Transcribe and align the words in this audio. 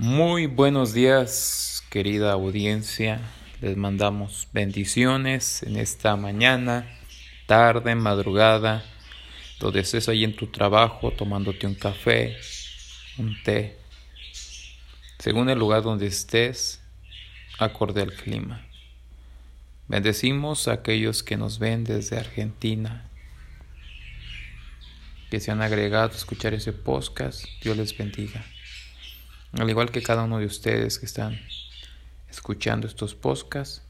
Muy 0.00 0.46
buenos 0.46 0.94
días, 0.94 1.82
querida 1.90 2.30
audiencia. 2.30 3.20
Les 3.60 3.76
mandamos 3.76 4.46
bendiciones 4.52 5.64
en 5.64 5.76
esta 5.76 6.14
mañana, 6.14 6.88
tarde, 7.46 7.96
madrugada, 7.96 8.84
donde 9.58 9.80
estés 9.80 10.08
ahí 10.08 10.22
en 10.22 10.36
tu 10.36 10.46
trabajo 10.46 11.10
tomándote 11.10 11.66
un 11.66 11.74
café, 11.74 12.36
un 13.16 13.42
té, 13.42 13.76
según 15.18 15.50
el 15.50 15.58
lugar 15.58 15.82
donde 15.82 16.06
estés, 16.06 16.80
acorde 17.58 18.02
al 18.02 18.12
clima. 18.12 18.64
Bendecimos 19.88 20.68
a 20.68 20.74
aquellos 20.74 21.24
que 21.24 21.36
nos 21.36 21.58
ven 21.58 21.82
desde 21.82 22.18
Argentina, 22.18 23.10
que 25.28 25.40
se 25.40 25.50
han 25.50 25.60
agregado 25.60 26.12
a 26.12 26.16
escuchar 26.16 26.54
ese 26.54 26.72
podcast. 26.72 27.44
Dios 27.60 27.76
les 27.76 27.98
bendiga 27.98 28.44
al 29.52 29.70
igual 29.70 29.90
que 29.90 30.02
cada 30.02 30.24
uno 30.24 30.38
de 30.38 30.46
ustedes 30.46 30.98
que 30.98 31.06
están 31.06 31.40
escuchando 32.28 32.86
estos 32.86 33.14
podcasts. 33.14 33.82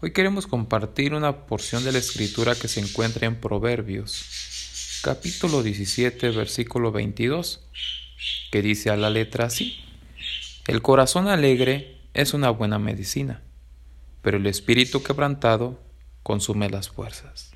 Hoy 0.00 0.12
queremos 0.12 0.46
compartir 0.46 1.14
una 1.14 1.46
porción 1.46 1.82
de 1.84 1.92
la 1.92 1.98
escritura 1.98 2.54
que 2.54 2.68
se 2.68 2.80
encuentra 2.80 3.26
en 3.26 3.36
Proverbios, 3.36 5.00
capítulo 5.02 5.62
17, 5.62 6.30
versículo 6.30 6.92
22, 6.92 7.60
que 8.50 8.60
dice 8.60 8.90
a 8.90 8.96
la 8.96 9.08
letra 9.08 9.46
así, 9.46 9.80
El 10.66 10.82
corazón 10.82 11.28
alegre 11.28 11.96
es 12.12 12.34
una 12.34 12.50
buena 12.50 12.78
medicina, 12.78 13.42
pero 14.20 14.36
el 14.36 14.46
espíritu 14.46 15.02
quebrantado 15.02 15.80
consume 16.22 16.68
las 16.68 16.90
fuerzas. 16.90 17.52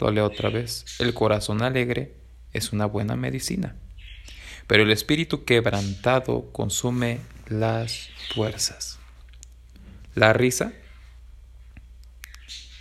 Lo 0.00 0.10
leo 0.10 0.26
otra 0.26 0.48
vez, 0.50 0.84
el 0.98 1.14
corazón 1.14 1.62
alegre 1.62 2.16
es 2.52 2.72
una 2.72 2.86
buena 2.86 3.14
medicina 3.14 3.76
pero 4.68 4.84
el 4.84 4.90
espíritu 4.92 5.44
quebrantado 5.44 6.52
consume 6.52 7.20
las 7.48 8.10
fuerzas. 8.34 8.98
La 10.14 10.32
risa 10.34 10.72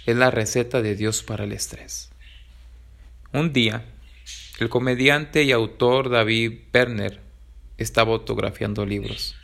es 0.06 0.16
la 0.16 0.30
receta 0.30 0.82
de 0.82 0.96
Dios 0.96 1.24
para 1.24 1.46
el 1.46 1.54
estrés. 1.54 2.12
Un 3.34 3.54
día, 3.54 3.86
el 4.60 4.70
comediante 4.70 5.44
y 5.44 5.52
autor 5.52 6.10
David 6.10 6.60
Werner 6.74 7.22
estaba 7.78 8.12
autografiando 8.12 8.86
libros. 8.86 9.36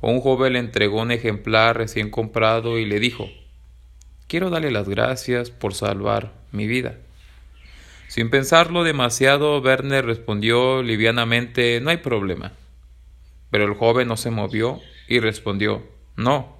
Un 0.00 0.20
joven 0.20 0.52
le 0.52 0.58
entregó 0.60 1.02
un 1.02 1.10
ejemplar 1.10 1.76
recién 1.76 2.10
comprado 2.10 2.78
y 2.78 2.84
le 2.84 3.00
dijo, 3.00 3.28
quiero 4.28 4.50
darle 4.50 4.70
las 4.70 4.88
gracias 4.88 5.50
por 5.50 5.74
salvar 5.74 6.32
mi 6.52 6.68
vida. 6.68 6.98
Sin 8.14 8.30
pensarlo 8.30 8.84
demasiado, 8.84 9.58
Werner 9.60 10.06
respondió 10.06 10.84
livianamente 10.84 11.80
No 11.80 11.90
hay 11.90 11.96
problema. 11.96 12.52
Pero 13.50 13.64
el 13.64 13.74
joven 13.74 14.06
no 14.06 14.16
se 14.16 14.30
movió 14.30 14.80
y 15.08 15.18
respondió 15.18 15.82
No, 16.14 16.56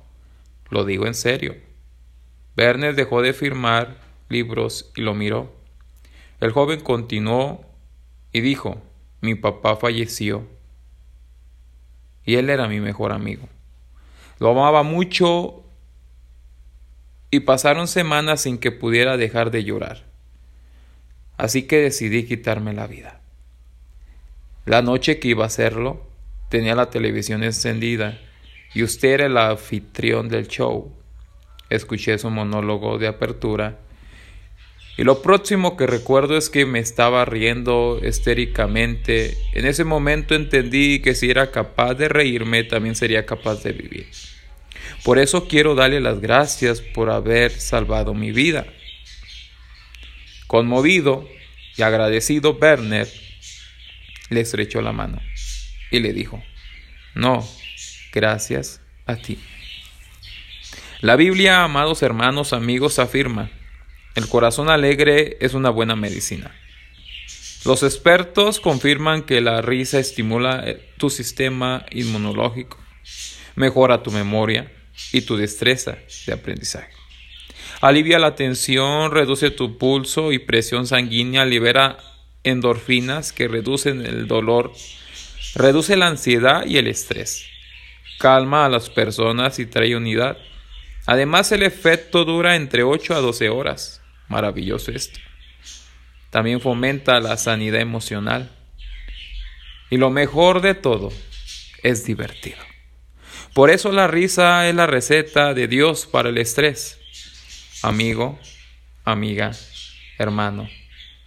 lo 0.68 0.84
digo 0.84 1.06
en 1.06 1.14
serio. 1.14 1.54
Werner 2.56 2.96
dejó 2.96 3.22
de 3.22 3.32
firmar 3.32 3.98
libros 4.28 4.90
y 4.96 5.02
lo 5.02 5.14
miró. 5.14 5.52
El 6.40 6.50
joven 6.50 6.80
continuó 6.80 7.64
y 8.32 8.40
dijo 8.40 8.82
Mi 9.20 9.36
papá 9.36 9.76
falleció 9.76 10.48
y 12.24 12.34
él 12.34 12.50
era 12.50 12.66
mi 12.66 12.80
mejor 12.80 13.12
amigo. 13.12 13.48
Lo 14.40 14.50
amaba 14.50 14.82
mucho 14.82 15.62
y 17.30 17.38
pasaron 17.38 17.86
semanas 17.86 18.40
sin 18.40 18.58
que 18.58 18.72
pudiera 18.72 19.16
dejar 19.16 19.52
de 19.52 19.62
llorar 19.62 20.13
así 21.44 21.62
que 21.62 21.78
decidí 21.78 22.24
quitarme 22.24 22.72
la 22.72 22.86
vida. 22.86 23.20
La 24.66 24.82
noche 24.82 25.18
que 25.18 25.28
iba 25.28 25.44
a 25.44 25.48
hacerlo, 25.48 26.06
tenía 26.48 26.74
la 26.74 26.90
televisión 26.90 27.42
encendida 27.42 28.20
y 28.74 28.82
usted 28.82 29.08
era 29.12 29.26
el 29.26 29.36
anfitrión 29.36 30.28
del 30.28 30.48
show. 30.48 30.92
Escuché 31.70 32.18
su 32.18 32.30
monólogo 32.30 32.98
de 32.98 33.08
apertura 33.08 33.78
y 34.96 35.02
lo 35.02 35.22
próximo 35.22 35.76
que 35.76 35.86
recuerdo 35.86 36.36
es 36.36 36.50
que 36.50 36.66
me 36.66 36.78
estaba 36.78 37.24
riendo 37.24 38.00
histéricamente. 38.02 39.36
En 39.52 39.66
ese 39.66 39.82
momento 39.84 40.36
entendí 40.36 41.00
que 41.00 41.14
si 41.14 41.30
era 41.30 41.50
capaz 41.50 41.94
de 41.94 42.08
reírme, 42.08 42.62
también 42.62 42.94
sería 42.94 43.26
capaz 43.26 43.62
de 43.64 43.72
vivir. 43.72 44.06
Por 45.02 45.18
eso 45.18 45.48
quiero 45.48 45.74
darle 45.74 46.00
las 46.00 46.20
gracias 46.20 46.80
por 46.80 47.10
haber 47.10 47.50
salvado 47.50 48.14
mi 48.14 48.30
vida. 48.30 48.66
Conmovido 50.46 51.28
y 51.76 51.82
agradecido, 51.82 52.56
Werner 52.60 53.08
le 54.30 54.40
estrechó 54.40 54.80
la 54.80 54.92
mano 54.92 55.20
y 55.90 56.00
le 56.00 56.12
dijo, 56.12 56.42
no, 57.14 57.46
gracias 58.12 58.80
a 59.06 59.16
ti. 59.16 59.38
La 61.00 61.16
Biblia, 61.16 61.64
amados 61.64 62.02
hermanos, 62.02 62.52
amigos, 62.52 62.98
afirma, 62.98 63.50
el 64.14 64.28
corazón 64.28 64.70
alegre 64.70 65.36
es 65.40 65.54
una 65.54 65.70
buena 65.70 65.96
medicina. 65.96 66.54
Los 67.64 67.82
expertos 67.82 68.60
confirman 68.60 69.22
que 69.22 69.40
la 69.40 69.62
risa 69.62 69.98
estimula 69.98 70.62
eh, 70.64 70.92
tu 70.98 71.10
sistema 71.10 71.84
inmunológico, 71.90 72.78
mejora 73.56 74.02
tu 74.02 74.10
memoria 74.10 74.70
y 75.12 75.22
tu 75.22 75.36
destreza 75.36 75.98
de 76.26 76.32
aprendizaje. 76.32 76.92
Alivia 77.84 78.18
la 78.18 78.34
tensión, 78.34 79.10
reduce 79.10 79.50
tu 79.50 79.76
pulso 79.76 80.32
y 80.32 80.38
presión 80.38 80.86
sanguínea, 80.86 81.44
libera 81.44 81.98
endorfinas 82.42 83.30
que 83.30 83.46
reducen 83.46 84.06
el 84.06 84.26
dolor, 84.26 84.72
reduce 85.54 85.94
la 85.94 86.06
ansiedad 86.06 86.64
y 86.64 86.78
el 86.78 86.86
estrés, 86.86 87.44
calma 88.18 88.64
a 88.64 88.70
las 88.70 88.88
personas 88.88 89.58
y 89.58 89.66
trae 89.66 89.94
unidad. 89.96 90.38
Además 91.04 91.52
el 91.52 91.62
efecto 91.62 92.24
dura 92.24 92.56
entre 92.56 92.84
8 92.84 93.16
a 93.16 93.20
12 93.20 93.50
horas. 93.50 94.00
Maravilloso 94.28 94.90
esto. 94.90 95.20
También 96.30 96.62
fomenta 96.62 97.20
la 97.20 97.36
sanidad 97.36 97.82
emocional. 97.82 98.50
Y 99.90 99.98
lo 99.98 100.08
mejor 100.08 100.62
de 100.62 100.72
todo, 100.72 101.12
es 101.82 102.06
divertido. 102.06 102.62
Por 103.52 103.68
eso 103.68 103.92
la 103.92 104.06
risa 104.06 104.70
es 104.70 104.74
la 104.74 104.86
receta 104.86 105.52
de 105.52 105.68
Dios 105.68 106.06
para 106.06 106.30
el 106.30 106.38
estrés 106.38 106.98
amigo, 107.84 108.38
amiga, 109.04 109.52
hermano, 110.16 110.68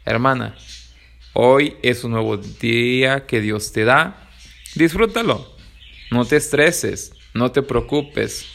hermana. 0.05 0.55
Hoy 1.33 1.77
es 1.83 2.03
un 2.03 2.11
nuevo 2.11 2.35
día 2.37 3.27
que 3.27 3.41
Dios 3.41 3.71
te 3.71 3.85
da. 3.85 4.31
Disfrútalo. 4.73 5.55
No 6.09 6.25
te 6.25 6.37
estreses, 6.37 7.13
no 7.35 7.51
te 7.51 7.61
preocupes, 7.61 8.47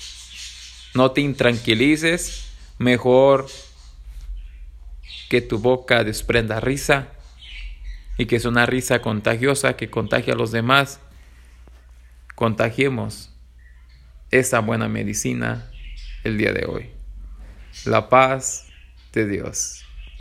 no 0.94 1.12
te 1.12 1.20
intranquilices. 1.20 2.48
Mejor 2.78 3.46
que 5.28 5.40
tu 5.40 5.58
boca 5.58 6.02
desprenda 6.02 6.58
risa 6.58 7.12
y 8.18 8.26
que 8.26 8.36
es 8.36 8.44
una 8.46 8.66
risa 8.66 9.00
contagiosa 9.00 9.76
que 9.76 9.90
contagie 9.90 10.32
a 10.32 10.36
los 10.36 10.50
demás. 10.50 10.98
Contagiemos 12.34 13.30
esa 14.32 14.58
buena 14.58 14.88
medicina 14.88 15.70
el 16.24 16.36
día 16.36 16.52
de 16.52 16.66
hoy 16.66 17.01
la 17.84 18.08
paz 18.08 18.66
de 19.12 19.26
Dios. 19.26 19.84